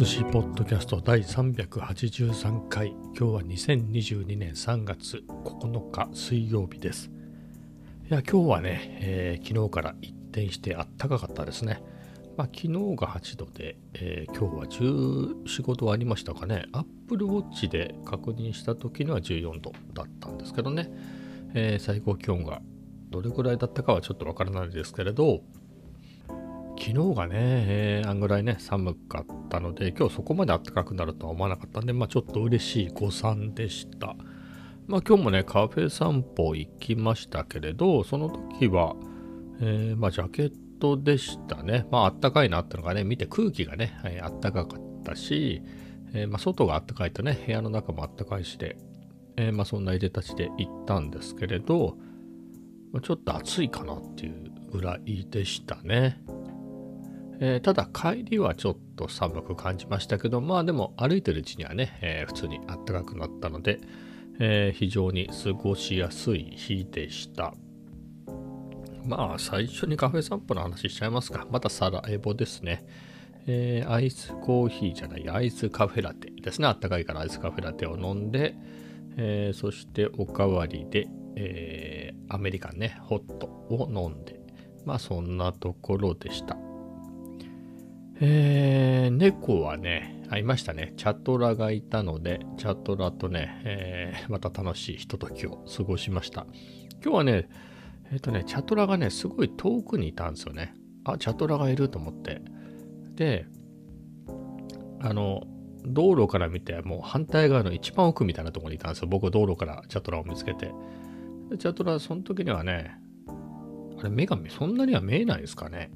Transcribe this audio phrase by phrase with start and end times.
[0.00, 7.10] 寿司ポッドキャスト第383回今日は2022年3月9日水曜日です
[8.08, 11.82] いや今日はね、えー、昨日から一転してあったかかったですね
[12.38, 16.64] まあ、昨日が8度で、えー、今日は14、5度ありましたかね。
[16.72, 20.90] Apple Watch で確認した時には14度だったんですけどね。
[21.52, 22.62] えー、最高気温が
[23.10, 25.42] どれぐらいだったかはちょっとわからないですけれど、
[26.80, 34.16] 昨日がね、えー、あんぐらいね、寒かったので、今日そこまで暖かくなるとは思わなかったんで、まあちょっと嬉しい誤算でした。
[34.86, 38.96] まあ今日もね、カフェ散歩行きましたけれど、その時は、
[39.60, 41.86] えー、まあジャケットでしたね。
[41.90, 45.62] まああったかいなってのがね、見て空気がね、はい、あったかかったし、
[46.14, 48.78] えー、まあ外があったかいとね、部屋の中もあったかいしで、
[49.36, 51.98] え、まあそんないでたちで行ったんですけれど、
[53.02, 56.22] ちょっと暑いかなっていうぐらいでしたね。
[57.42, 63.80] えー、ただ帰りはちょっと寒く感じましたけど、まあでも歩いてるうちにはね、えー、普通に暖かくなったので、
[64.38, 67.54] えー、非常に過ごしやすい日でした。
[69.06, 71.46] まあ最初にカフェ散歩の話しちゃいますか。
[71.50, 72.84] またサラエボですね。
[73.46, 76.68] え、アイスコーヒーじゃない、アイスカフェラテですね。
[76.68, 78.54] あったかいからアイスカフェラテを飲んで、
[79.16, 84.40] え、そしておかわりで、え、アメリカンね、ホットを飲んで、
[84.84, 86.58] まあそんなところでした。
[88.22, 90.92] えー、猫はね、会いましたね。
[90.98, 96.46] チャトラがいたので、チャトラとね、えー、また楽しいひとときを過ごしました。
[97.02, 97.48] 今日はね、
[98.12, 100.74] えっ、ー、とね、チャトラがね、すごい遠くにいたんですよね。
[101.04, 102.42] あ、チャトラがいると思って。
[103.14, 103.46] で、
[105.00, 105.44] あの、
[105.86, 109.08] 道路から見て、もう反対側の一番奥みたいなところにいたんですよ。
[109.08, 110.70] 僕、道路からチャトラを見つけて。
[111.58, 112.98] チャトラ、その時にはね、
[113.98, 115.90] あれ、目がそんなには見えないですかね。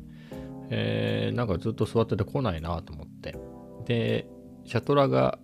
[0.71, 3.37] えー、なんかずっと座ってて来ないなと思って。
[3.87, 4.27] で、
[4.65, 5.39] シャトラが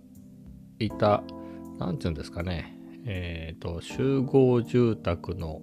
[0.79, 1.23] いた、
[1.79, 5.61] なんていうんですかね、えっ、ー、と、集合住宅の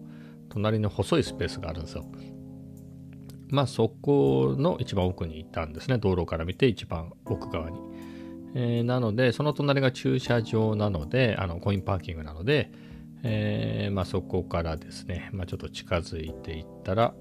[0.49, 2.05] 隣の細いスペースがあるんですよ。
[3.51, 5.99] まあそこの一番奥にいたんですね。
[5.99, 7.79] 道路から見て一番奥側に。
[8.55, 12.71] えー、なので、その隣が駐車場なので、あのコインパーキングなので、
[13.23, 17.15] えー、まあそこからですね、まあちょっと近づいていったら、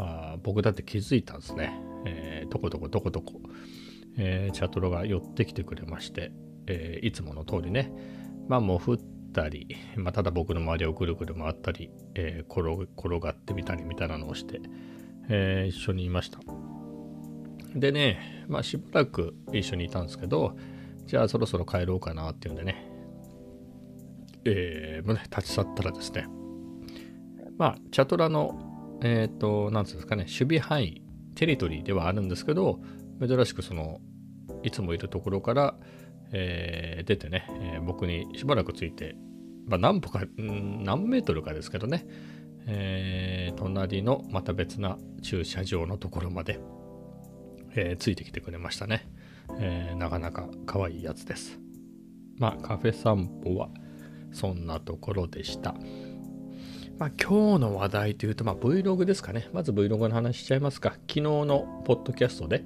[0.00, 1.72] あ僕だって気づいたんですね。
[2.06, 3.40] えー、どこどこどこどこ、
[4.16, 6.32] えー、チャトロが寄ってきてくれまして、
[6.66, 7.92] えー、いつもの通りね、
[8.48, 8.96] まあもう降っ
[9.34, 14.60] たり、まあ、ただ僕の周りをぐるぐる回ったり、えー、転転がってみたりみたいなのをして、
[15.28, 16.40] え、一緒にいました。
[17.74, 20.56] でね、まあしばらく一緒にいたんですけど、
[21.06, 22.90] じゃあそろそろ帰ろうかなっていうんでね、
[24.44, 26.26] えー、ね、立ち去ったらですね、
[27.58, 28.69] まあ、チャトラの
[29.02, 31.02] えっ、ー、と、なんですかね、守備範囲、
[31.34, 32.80] テリトリーではあるんですけど、
[33.20, 34.00] 珍しくその、
[34.62, 35.74] いつもいるところから、
[36.32, 39.16] えー、出てね、えー、僕にしばらくついて、
[39.66, 42.06] まあ、何歩か、何メートルかですけどね、
[42.66, 46.60] えー、隣のまた別な駐車場のところまで、
[47.74, 49.08] え、ついてきてくれましたね。
[49.58, 51.60] え、なかなか可愛いやつです。
[52.36, 53.68] まあ、カフェ散歩は
[54.32, 55.74] そんなところでした。
[57.00, 59.48] まあ、今日の話題というと、まあ、Vlog ですかね。
[59.54, 60.90] まず Vlog の話しちゃいますか。
[61.08, 62.62] 昨日のポッドキャストで、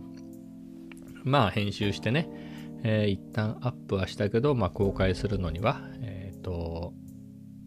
[1.23, 2.29] まあ、編集してね、
[2.83, 6.95] えー、一旦アップはしたけど、まあ、公開するのには、えっ、ー、と、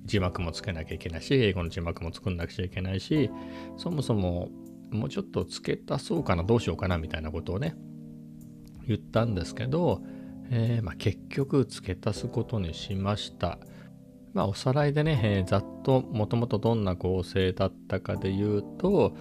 [0.04, 3.32] 字幕もつけなきゃいけないし、英語の字幕も作んなくちゃいけないし、
[3.78, 4.50] そもそも
[4.92, 7.76] もうちょっと付け足そうかな、どうしようかな、みたいなことをね、
[8.86, 10.04] 言ったんですけど、
[10.50, 13.58] えー、まあ、結局付け足すことにしました。
[14.34, 19.16] まあ、おさらいでね、えー、ざっともともとどんな構成だったかで言うと、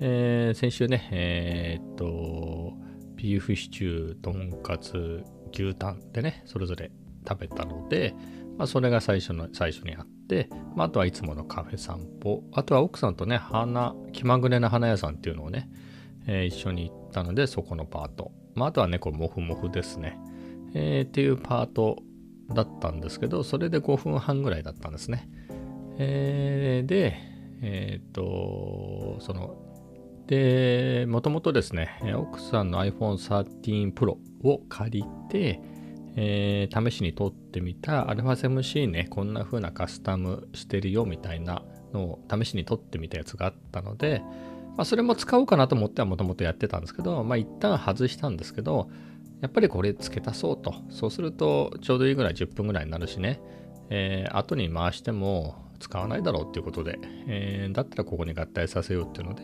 [0.00, 2.74] えー、先週ね、えー、っと、
[3.16, 5.22] ビーフシチュー、とんかつ、
[5.52, 6.90] 牛タンでね、それぞれ
[7.28, 8.14] 食べたので、
[8.58, 15.68] まあ、それが最初の、最初にあって、まあ、あとはいつものカフェ散歩、あとは奥さんとね、花、気まぐれな花屋さんっていうのをね、
[16.26, 18.32] えー、一緒に行ったので、そこのパート。
[18.54, 20.18] まあ、あとはね、これ、もふもふですね。
[20.74, 22.02] えー、っていうパート
[22.52, 25.28] だったんですけど、それで5分半ぐらいだったんですね。
[25.98, 27.16] えー、で、
[27.62, 29.56] えっ、と、その、
[30.26, 35.60] で、もともとですね、奥さんの iPhone 13 Pro を借りて、
[36.16, 41.62] えー、試しに撮ってみた α7C ね、こんな風なカスタムしてるよみたいな
[41.92, 44.22] のを試しに撮ってみたやつがあったので、
[44.76, 48.90] まあ、それも使おうかなと思ってはもともとやってたんですけど、まあ、一旦外したんですけど、
[49.42, 50.74] やっぱりこれ付け足そうと。
[50.88, 53.40] そうするとちょうどいいぐらい10分ぐらいになるしね、
[53.90, 59.42] えー、後に回しても使わないだろうっていうことで、えー、だったらここに合体させようっていうので、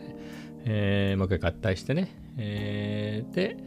[0.65, 3.57] えー、もう一回合体してね、えー、で、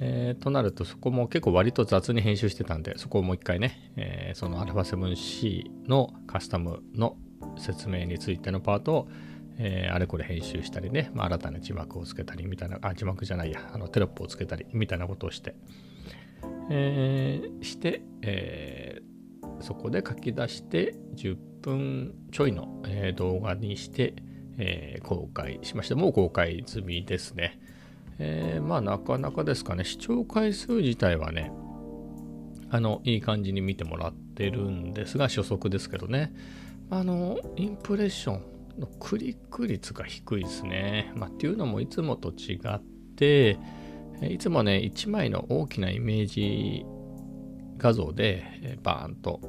[0.00, 7.16] えー、となるとそこも結構割と雑に編集してたんでそこをもう一回ね、えー、その α7C のカスタムの
[7.58, 9.08] 説明についてのパートを、
[9.58, 15.54] えー、あれこれ編集したりね、まあ、新たな字幕をつけたりみたいなあ字幕じゃないやあのテロップをつけたりみたいなことをして、
[16.70, 24.14] えー、して、えー、そこで書き出して10分ちょいの、え、動画にして、
[24.58, 25.94] え、公開しました。
[25.94, 27.58] もう公開済みですね、
[28.18, 29.84] え、まあなかなかですかね。
[29.84, 31.50] 視聴回数自体はね
[32.70, 36.34] あのいい感じに見てもらってるんですが初速ですけどね。
[36.90, 41.12] あのインプレッションのクリック率が低いですね。
[41.16, 42.80] まあ、っていうのもいつもと違っ
[43.16, 43.58] て
[44.22, 46.84] いつもね1枚の大きなイメージ
[47.76, 49.40] 画像でバーンと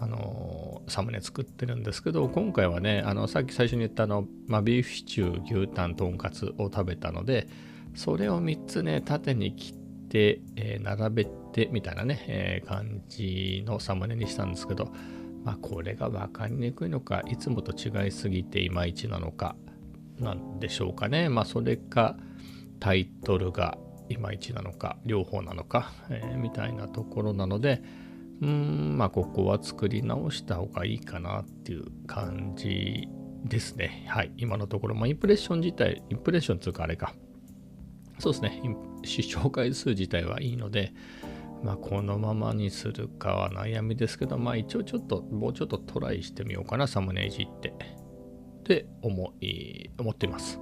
[0.00, 7.46] あのサムネ作ってるんですけど今回はねあのさっき最初に言ったあの、まあ、ビーフシチュー牛タンとんかつを食べたので
[7.94, 14.92] それを3つね縦に切って、えー、並べてみたいなね、えー、感じのサムネにしたんですけど
[15.44, 19.56] まあ、これが分かりにくいのかいつもと違いすぎていまいちなのか
[20.18, 21.28] なんでしょうかね。
[21.28, 22.16] まあそれか
[22.80, 27.82] タイトルがいまいちなのか両方なのか、えー、みたいなところなので
[28.42, 33.08] うんまあここは作り直した方がいいかなっていう感じ
[33.44, 34.06] ですね。
[34.08, 37.14] はい今のところまあインプレッション自体インプレッションっていうかあれか。
[38.18, 38.62] そうですね
[39.04, 40.94] 視聴回数自体はいいので
[41.64, 47.70] まあ、このままにするかは悩みですけど、まあ一応ちょっと、もうちょっとトライしてみようかな、サムネイジって。
[47.70, 50.60] って思い、思っています。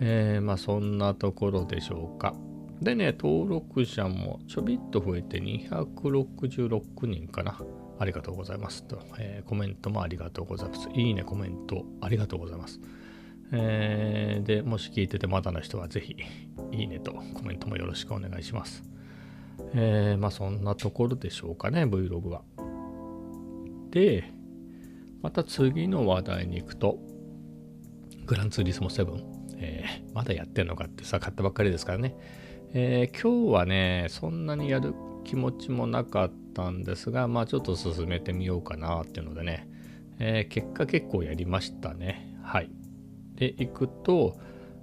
[0.00, 2.34] えー、まあそんなところでしょうか。
[2.80, 7.60] でね、登録者もちょびっと増えて266人かな。
[7.98, 10.88] ありがとうございますと、えー、コメントもありがとうございます。
[10.94, 12.80] いいね、コメントありがとうございます。
[13.52, 16.16] えー、で、もし聞いててまだの人はぜひ、
[16.72, 18.90] いいねとコメントもよろしくお願いします。
[19.74, 22.42] えー、まあそんなところでしょうかね、Vlog は。
[23.90, 24.24] で、
[25.22, 26.98] また次の話題に行くと、
[28.26, 29.22] グランツーリスモ7、
[29.56, 32.16] えー、まだやってんのかってさ、買ったばっかりですからね。
[32.72, 34.94] えー、今日はね、そんなにやる
[35.24, 39.68] 気持ちもなかったんですが、まあちょっと進めてみようかなっていうのでね、
[40.18, 42.36] えー、結果結構やりましたね。
[42.42, 42.70] はい。
[43.34, 44.38] で、行くと、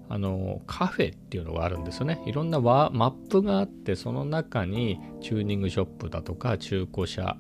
[0.09, 2.21] あのカフェっていうのがあるんですよね。
[2.25, 7.37] いろんなマップがあってその中にチューニングショップだとか中古車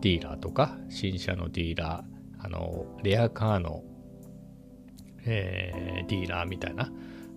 [0.00, 3.82] ディーラーとか新車のディーラーあのレアカーの、
[5.24, 6.92] えー、ディーラーみたいな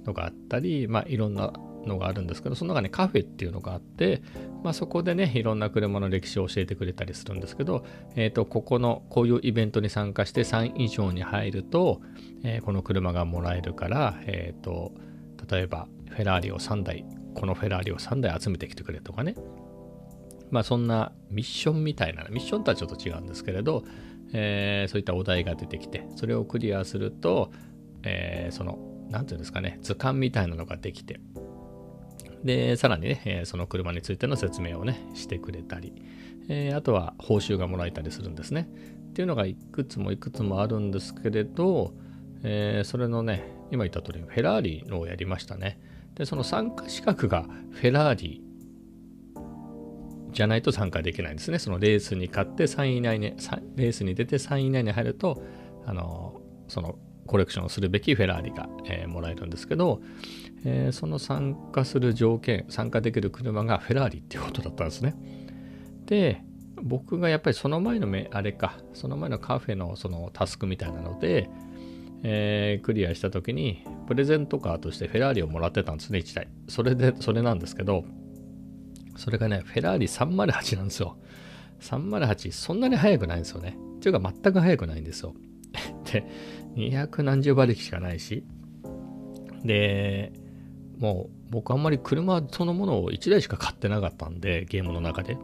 [0.06, 1.54] のがあったり、まあ、いろんな
[1.85, 4.21] のがあるんですけどその中にカフェっていうのがあって、
[4.63, 7.85] まあ、そこでねいろんな車の歴史を教えてくれたりするんですけど、
[8.15, 12.01] えーと、ここのこういうイベントに参加して3以上に入ると、
[12.44, 14.94] えー、この車がもらえるから、えーと、
[15.50, 19.35] 例えばフェラーリを3台このフェラーリを3台集めてきてくれとかね。
[20.50, 23.83] まあそんなミッションみたいなミッションとはちょっと違うんですけれど、
[24.33, 27.51] えー、そういったお題が出てきてそれをクリアすると、
[28.03, 28.79] えー、その
[29.09, 31.19] 何て言うんですかね図鑑みたいなのができて
[32.44, 35.94] で、さらにね、えその車についての説明をね、してくれたり、
[36.50, 38.69] えー、あとは報酬がもらえたりするんですね。
[39.10, 41.94] っていうのがいくつもいくつもあるんですけれど、
[42.44, 45.79] えー、それのね、今言った通り、フェラーリのをやりましたね。
[46.15, 48.44] で、その参加資格がフェラーリ
[50.32, 51.60] じゃないと参加できないんですね。
[51.60, 53.34] そのレースに勝って3位以内に、
[53.75, 55.44] レースに出て3位以内に入ると、
[55.86, 60.01] あの、そのコレクションするべきフェラーリが、えー、もらえるんですけど、
[60.65, 65.15] えー、その参加する条件参加できる車がフェラーリっていうことだったんですね。
[66.05, 66.41] で
[66.81, 71.50] 僕がやっぱりその前のあれかその前のカフェのそのタスクみたいなので、
[72.24, 76.48] えー、クリアした時にプレゼントカーとしてフェラーリをもらってたんですね1台。
[76.67, 78.05] それでそれなんですけど
[79.15, 81.17] それがねフェラーリ308なんですよ。
[81.81, 83.77] 308そんなに速くないんですよね。
[83.98, 85.34] っていうか全く速くないんですよ。
[86.12, 86.26] で
[86.76, 88.44] 200何十馬力しかないし。
[89.64, 90.32] で
[91.00, 95.38] もう僕あんまり車そのものを1台しか買ってなかったんでゲームの中で。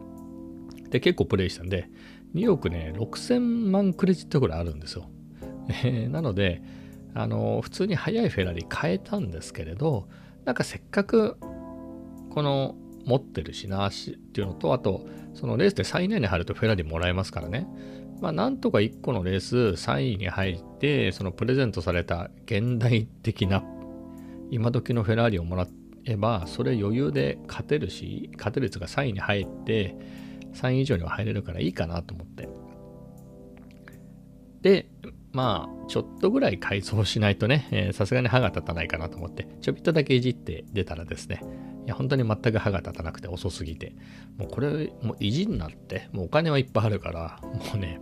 [0.90, 1.88] で結構プレイしたんで
[2.36, 5.08] 2億ね6000万クレジットぐらいあるんですよ、
[5.82, 6.62] えー、なので
[7.14, 10.08] あの普通に速いフェラリ買えたんですけれど
[10.44, 11.36] なんかせっかく
[12.30, 15.04] この持ってるしなしっていうのとあと
[15.34, 17.66] そのレースで3位以内に入るとフェラリもらえますからね。
[18.24, 23.62] まあ、なんとか1個のレース3位に入って、そのプレゼントされた現代的な
[24.50, 25.66] 今時のフェラーリをもら
[26.06, 29.94] えば、それ余裕で勝てるし、勝てる率が3位に入って、
[30.54, 32.48] 3位以上には入れるからいいかなと思って。
[34.62, 34.88] で、
[35.32, 41.42] まあ、ちょっとぐらい改造しないとね、さすがに歯が立たないかなと思って、ちょびっとだけいじって出たらですね、
[41.84, 43.94] いや、本当に全く歯が立たなくて遅すぎて、
[44.38, 48.00] もうこれ、もう意地になって、もうお金はいっぱいあるから、もうね、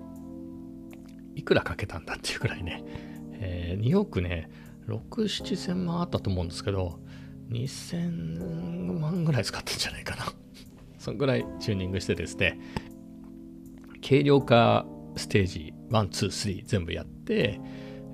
[1.34, 2.84] いくらかけたんだっていうくらいね、
[3.32, 4.50] えー、2億ね、
[4.86, 6.98] 6、7千万あったと思うんですけど、
[7.50, 10.24] 2000万ぐらい使ったんじゃないかな。
[10.98, 12.58] そんぐらいチューニングしてですね、
[14.06, 14.86] 軽量化
[15.16, 17.60] ステージ1、2、3全部やって、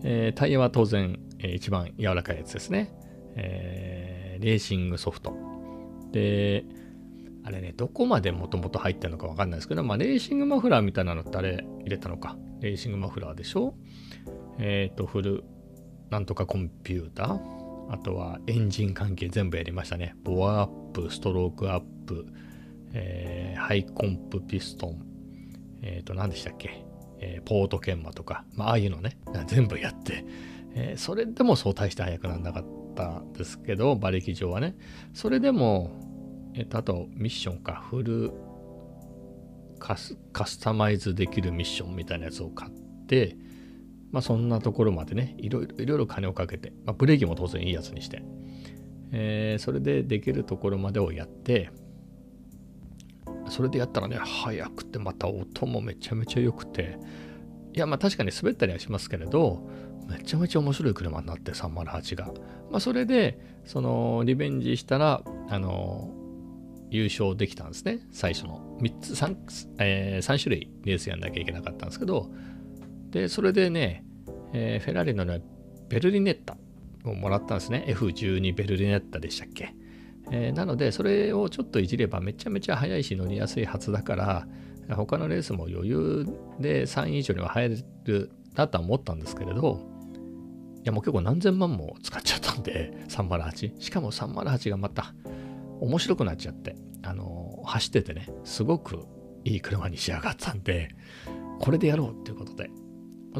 [0.05, 2.93] えー、タイヤは当然、えー、一番柔らかいやつですね。
[3.37, 5.37] えー、レーシングソフト。
[6.13, 6.65] で、
[7.45, 12.37] あれね、どこまでもともと入ってるのかわかんないですけど、まあ、レーシングマフラーみたいなのってあれ入れたのか。
[12.61, 13.75] レーシングマフラーでしょ？
[14.59, 15.45] えっ、ー、と、フル、
[16.11, 17.59] なんとかコンピューター。
[17.91, 20.15] あとはエンジン関係全部やりましたね。
[20.23, 22.27] ボアアップ、ストロークアップ、
[22.93, 25.07] えー、ハイコンプピストン、
[25.83, 26.85] えっ、ー、と、何でしたっけ、
[27.19, 30.25] えー、ポート研磨とか、まあ、ああいうのね、全部やって、
[30.75, 34.77] えそれでもそう大して速くなんなかったですけど、馬力上はね。
[35.15, 35.91] それでも、
[36.55, 38.33] えっ、と、あと、ミッションか、フル
[39.79, 40.17] カス
[40.61, 42.73] タマイズできるミッションみたいなやつを買っ
[43.07, 43.37] て、
[44.11, 48.23] まあそんなところまでね、いろいろいろいろ金をかけて、まあ、ブレーキも当然いいやつにして、
[49.13, 51.71] えー、それでできるところまでをやって、
[53.49, 56.99] それでやったらね、速くて、また音もめちゃめちゃ良くて、
[57.73, 59.69] いや、まあ確かに滑ったりはしますけれど、
[60.09, 62.27] めちゃめちゃ面白い車になって、308が。
[62.71, 66.15] まあそれで、その、リベンジしたら、あの、
[66.91, 68.01] 優勝できたんですね。
[68.13, 69.37] 最初の3つ、3、
[69.79, 72.31] えー、3種類レースやんなきゃいけなかったんですけど、
[73.11, 74.05] で、それでね、
[74.53, 75.43] えー、フェラーリのね、
[75.89, 76.57] ベルリネッタ
[77.05, 77.85] をもらったんですね。
[77.89, 79.75] F12 ベルリネッタでしたっけ。
[80.31, 84.49] えー、なので、それをちょっといじればめちゃめちゃ速いし乗りやすいはずだから、
[84.97, 86.27] 他のレースも余裕
[86.59, 89.81] で3位以上には入るなとは思ったんですけれど、
[90.83, 93.81] いやもう結構何千万も使っちゃったんで、308。
[93.81, 95.15] しかも308がまた
[95.81, 99.07] 面白くなっちゃって、あの走っててね、すごく
[99.45, 100.91] いい車に仕上がったんで、
[101.61, 102.71] これでやろうっていうことで、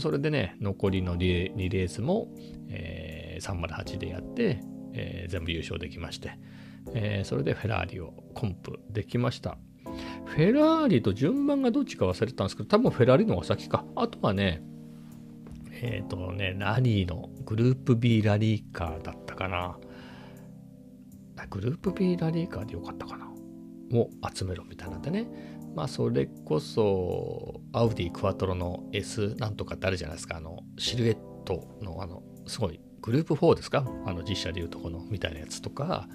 [0.01, 2.29] それでね、残りの 2, レースも、
[2.69, 4.61] えー、308でやって、
[4.93, 6.39] えー、全部優勝できまして、
[6.95, 9.59] えー、それでフェラーリをコンプできました。
[10.27, 13.85] フェラーリと順番がどっちか忘れたんですけど、多分フェラーリの方が先か。
[13.97, 14.63] あとはね、
[15.81, 19.79] えっ、ー、とね、ラリーのグループ B ラリーカーだったかな。
[21.47, 23.29] グループ B ラリーカーでよかったかな。
[23.93, 25.27] を集めろみたいなんでね。
[25.75, 30.37] まあそれこそアウディクワトロの S なんとかってあるじゃないですか。
[30.37, 31.15] あのシルエッ
[31.45, 33.87] トのあのすごいグループ4ですか？
[34.05, 36.09] あの実写でいうとこのみたいなやつとか、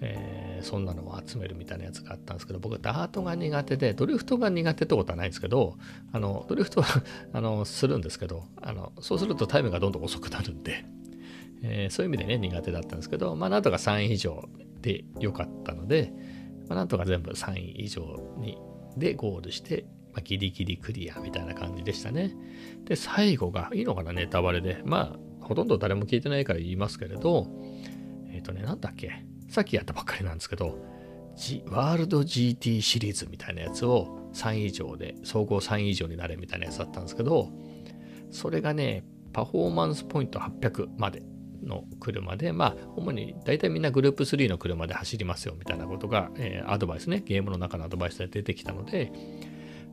[0.00, 5.76] えー、そんなのを集めるみたいなやつがあったんですけど僕はダートが苦手でドリフトが苦手ってことはないんですけど
[6.12, 10.84] あのドリフトはあのするんですけどあのそうするとタイムがどんどん遅くなるんで、
[11.62, 14.48] えー、そういう意味でね苦手だったんですけどまあなんとか3位以上
[14.80, 16.12] で良かったので、
[16.68, 18.58] まあ、なんとか全部3位以上に
[18.96, 22.34] でゴールして、まあ、ギリギリクリアみたいな感じでしたね。
[22.84, 24.82] で、最後が、いいのかな、ネタバレで。
[24.84, 27.46] まあ、ほとんど誰も聞いてないから言いますけれど、
[28.30, 30.78] えっ、ー、とね、なんだっけ、さっきやったばっかりなんですけど、
[31.36, 37.50] G、ワールド GT シリーズみたいなやつを3位以上で、総合3位以上になれみたいなやつだったんですけど、
[38.30, 41.22] それがね、パフォーマンスポイント800まで
[41.68, 49.12] の車で、まあ、主に大体みんなグループ3の車で走りますよみたいなことが、えー、アドバイスね、ゲームの中のアドバイスで出てきたので、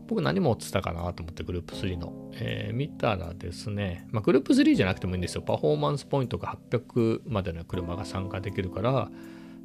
[0.08, 5.42] 僕何持ってたかなと思ってグループ3の、えー、見たらですね、まあ、グループ3じゃなくてもいいんですよ。
[5.42, 9.10] パフォーマンスポイントが800までの車が参加できるから、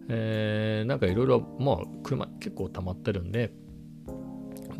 [0.08, 3.52] えー、なんかいろいろ、まあ、車結構溜まってるんで、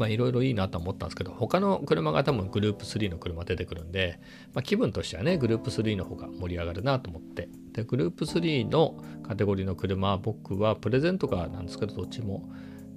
[0.00, 4.19] まあいろいろいいなと思ったんですけど、他の車が多分グループ3の車出てくるんで、
[4.54, 7.50] まあ、気分としてはね、グループ3の方が盛り上がるなと思って。
[7.73, 12.49] で、グループ3のカテゴリーの車、僕はプレゼントカーなんですけど、どっちも、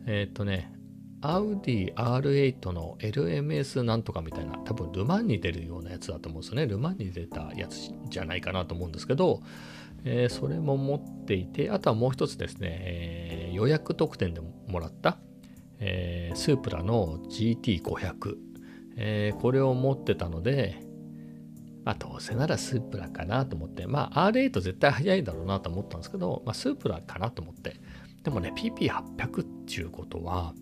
[0.05, 0.71] えっ、とね、
[1.19, 6.67] アウディ R8 の LMS なんとかみたいな、多分ルマンに出るようなやつだと思うんですよね。
[6.67, 9.41] ルマンに出たやつじゃないかなと思うんですけど、
[10.05, 15.17] えー、それも持っていて、あとはもう一つですね、えー、予約特典でもらった、
[15.85, 18.37] えー、スープラの GT500、
[18.95, 20.79] えー、これを持ってたので、
[21.83, 27.75] まあ、どうせならスープラかなと思って、まあ、R8 絶対速いだろうなと思ったんですけど、まあ、スープラかなと思って。
[28.23, 30.53] でもね、PP800 っていうことは、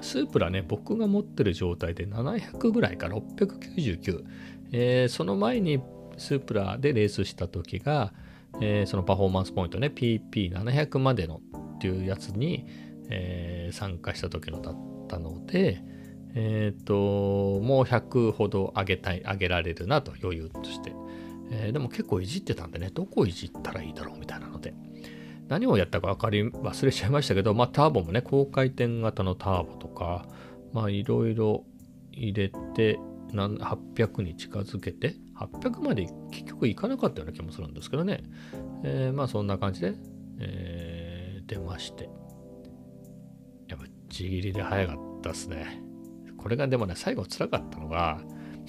[0.00, 4.24] スープラね、僕が持ってる状態で700ぐらいか、699。
[4.70, 5.80] えー、その前に
[6.16, 8.12] スープラでレースした時が、
[8.60, 11.40] えー、そのパフォーマンスポイントね、PP700 までの
[11.74, 12.66] っていうやつに、
[13.08, 14.76] えー、参加した時のだっ
[15.08, 15.82] たので、
[16.34, 20.92] えっ、ー、と、もう100ほど上げたい、上げられるなと余裕として。
[21.50, 24.74] えー、でも結構いじってたんでね、どこいじったらいいだろうみたいなので。
[25.48, 30.26] 何をやったか分かり忘れちゃいましたけど、まあ、ターボもね高回転型のターボとか
[30.72, 31.64] まあいろいろ
[32.12, 32.98] 入れて
[33.32, 38.22] 800に近づけて800まで結局いかなかったような気もするんですけどね、
[38.82, 39.94] えー、まあそんな感じで、
[40.40, 42.08] えー、出まして
[44.08, 45.82] ちぎりで早かったですね。
[46.36, 48.20] これがでもね最後辛かったのが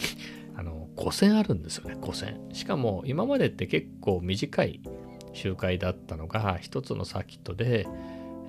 [0.58, 4.82] あの5000あるんですよね5000しかも今までって結構短い
[5.34, 7.88] 周回だったのが一つのサーキットで、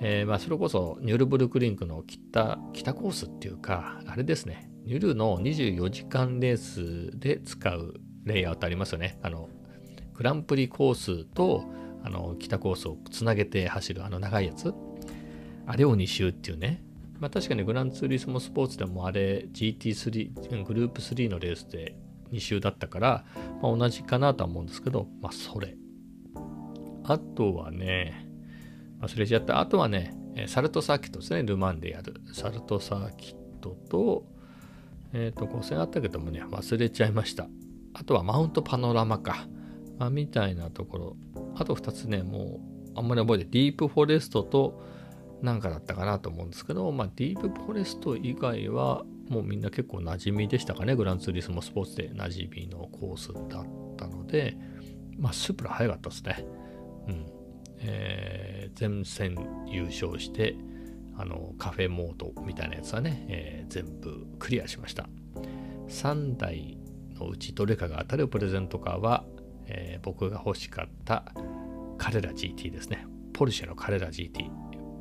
[0.01, 4.71] えー、まあそれこそニュルブルクリンクの北北コースっていうかあれですね。
[4.87, 9.19] ニュルの24時間レースで使うレイアウトありますよね。
[9.21, 9.51] あの
[10.15, 11.65] グランプリコースと
[12.03, 14.73] あの北コースをつなげて走るあの長いやつ。
[15.69, 16.83] あれを2周っていうね
[17.21, 21.97] まあ確かにグランツーリスモスポーツでもあれ GT3 グループ3のレースで
[22.33, 23.25] 2周だったから、
[23.63, 25.77] まあ、同じかなとは思うんですけどまあそれ
[27.09, 28.29] あとはね、
[29.01, 29.61] 忘れちゃった。
[29.61, 30.15] あとはね、
[30.47, 31.43] サルトサーキットですね。
[31.43, 32.21] ルマンでやる。
[32.35, 34.27] サルトサーキットと、
[35.15, 37.49] えっ、ー、と、5000あったけどもね、忘れちゃいました。
[37.95, 39.47] あとはマウントパノラマか。
[39.99, 41.17] まあ、みたいなところ。
[41.57, 42.61] あと2つね、も
[42.95, 44.85] う、あんまり覚えて、ディープフォレストと、
[45.43, 50.97] なんかだったかなと思うんですけど、まあ、ディープフォレスト以外は、もうみんな結構馴染みでしたかね。
[50.97, 53.67] グランツーリスモスポーツで馴染みのコースだっ
[53.97, 54.57] たので、
[55.19, 56.47] まあ、スープラ早かったですね。
[57.09, 57.39] うん
[57.81, 59.37] えー、全戦
[59.69, 60.57] 優勝して
[61.17, 65.09] あのカフェモードみたいなやつはね、えー、全部クリアしました
[65.89, 66.79] 3台
[67.19, 69.25] のうちどれかが当たるプレゼントカーは、
[69.67, 71.33] えー、僕が欲しかった
[71.99, 74.11] カレラ GT ですねポルシェのカレラ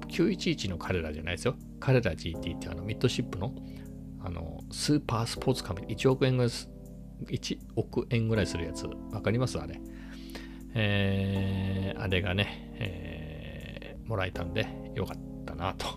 [0.08, 3.54] 911のカレラじゃないですよカレラ GT ってあのミッドシップの
[4.24, 9.60] あのスーパースポーツカメラ1億円ぐらい1億円ぐらいするやつわかります？
[9.60, 9.80] あれ
[10.74, 15.88] えー、あれがね、えー、もらえたんでよかったなと。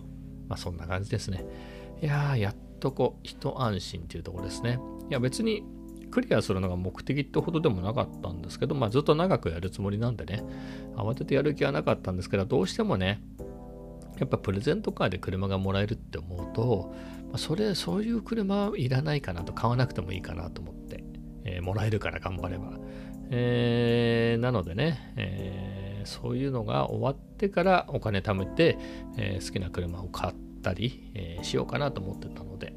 [0.48, 1.44] まあそんな感じですね。
[2.02, 4.78] いやー、やっとこう、一安心っていうところですね。
[5.10, 5.64] いや別に
[6.10, 10.42] クリアするのが目的ってほどでもなかったんですけど、まあずっと長くやるつもりなんでね、
[10.96, 13.20] 慌ててやる気はなかったんですけど、どうしてもね、
[14.20, 16.94] やっぱプレゼントカーで車がもらえるって思うと、
[17.32, 21.02] ま、それ、そういう車いらないかなと、買わなくてもいいかなと思って、
[21.44, 22.78] えー、もらえるから頑張れば。
[23.30, 28.76] えー、なのでね、えー、そういうのが終わってからお金貯めて、
[29.16, 32.74] え、好きな車を買ったり、えしようかなと思ってたので、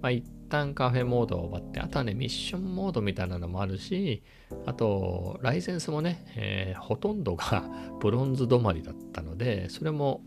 [0.00, 4.22] まあ、一旦カフェモードが終わって、あとはね、ミッションモードみたいなのもあるし、
[4.66, 7.64] あと、ライセンスもね、えほとんどが
[8.00, 10.22] ブロンズ止まりだったので、それも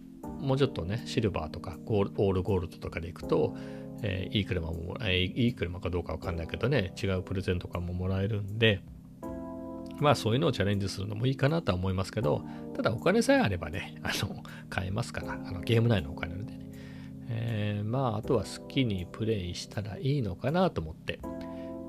[0.46, 3.56] もうちょっとね、シルバーとかゴールオールゴールドとかで行くと、
[4.04, 8.82] えー、いい車も、えー、いい車かどうかわかんないけどね、違うプレゼントかももらえるんで、
[10.00, 12.44] まあそういうのをチャレンジするのもいいかなとは思いますけど、
[12.76, 16.60] ただお金さえあればね、あの、買えますから、あのゲーム内のお金でね。
[17.28, 21.20] えー、まああとは好きにプレイしたらいいのかなと思って。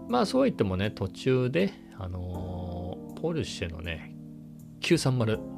[0.08, 4.16] まあそうは言ってもね、途中で、あの、ポルシェのね、
[4.80, 5.55] 930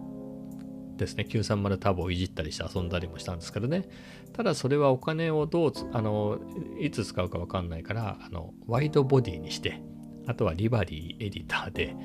[0.99, 3.89] ですね、930ターボをいじったりして遊んだりもしたんですけどね。
[4.33, 6.39] ただそれはお金をどうあの、
[6.79, 9.81] いつ使うかわかんないから、あの、ワイドボディにして、
[10.27, 11.97] あとはリバリーエディターで、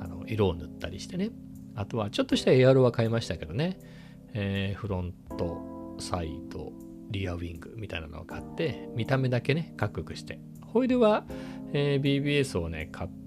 [0.00, 1.30] あの色を塗ったりしてね。
[1.74, 3.78] あとはちょっとした AR は買いましたけどね。
[4.34, 6.72] えー、フロント、サイド、
[7.10, 10.40] リアウィングみたいなのを買って、見た目だけね、かっこよくして。
[10.62, 11.24] ホイールは、
[11.72, 13.21] えー、BBS をね、買って、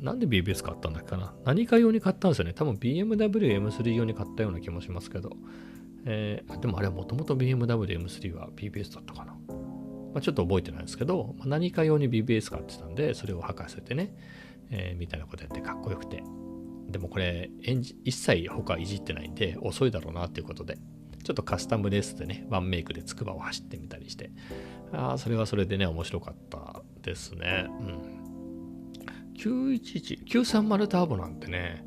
[0.00, 1.34] なんで BBS 買ったんだっけかな？
[1.44, 2.52] 何か用に買ったんですよね。
[2.52, 5.30] 多分 BMW M3 用に買ったような気もしますけど。
[6.04, 9.32] えー、でもあれはもともと BMW M3 は BBS だったかな。
[10.12, 14.14] まあ、ちょっと覚えてないんですけど、まあ、何か用に BBS 買ってたんで、それを履かせてね、
[14.70, 16.22] えー、みたいなことやってかっこよくて。
[16.88, 20.76] でもこれ、エンジ一切他いじってないんで、遅いだろうなっていうことで、
[21.22, 24.30] ちょっとカスタムレースでね、ワンメイクでつくばを走ってみたりして、
[24.92, 27.66] ああ、それはそれでね、面白かったですね。
[27.80, 28.11] うん。
[29.36, 31.84] 911、930ターボなんてね、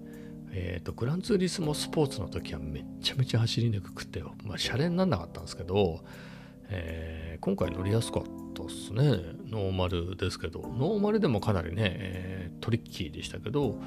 [0.52, 4.24] えっ、ー、と、グランツーリスモスポーツの時はめっちゃめちゃ走りにくくて。
[4.44, 6.04] まあ、シャレになんなかったんですけど、
[6.70, 9.04] えー、今回乗りやすかったっすね。
[9.48, 13.78] ノーマルですけど、ノーマルでもかなりね、えー、トリッキーでしたけど、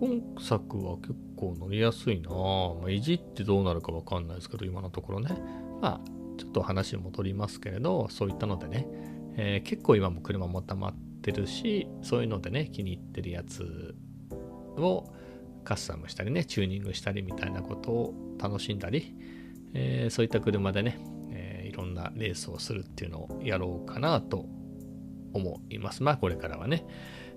[0.00, 5.36] 今作は結構乗りやすいなまあ、いじってどうなるかわかんないですけど、今のところね。
[5.80, 6.00] まあ、
[6.38, 8.86] ちょっと話戻りますけれど、そういったのでね、
[9.36, 13.94] えー、結構今も車も溜まってってるしそういうのでね気に入ってるやつ
[14.76, 15.12] を
[15.64, 19.14] カスタムしたりねチューニングしたりみたいなことを楽しんだり、
[19.74, 20.98] えー、そういった車でね、
[21.30, 24.46] えー、いろんなレースをするっていうのをやろうかなと
[25.32, 26.02] 思います。
[26.02, 26.84] まあこれからはね、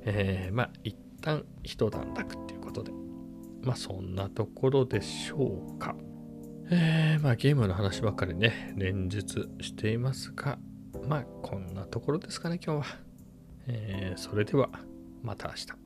[0.02, 2.92] えー、まあ一旦一段落っていうことで。
[3.66, 5.96] まあそんなところでしょうか。
[6.70, 10.58] えー、まあゲームの話ばっかりね連日していますが
[11.08, 13.05] まあこんなところですかね今日は。
[13.68, 14.70] えー、それでは
[15.22, 15.85] また明日。